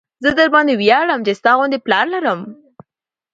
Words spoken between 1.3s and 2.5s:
ستا غوندې پلار لرم.